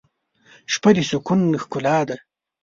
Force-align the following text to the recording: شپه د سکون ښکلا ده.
شپه 0.71 0.89
د 0.95 0.97
سکون 1.09 1.41
ښکلا 1.61 1.97
ده. 2.07 2.17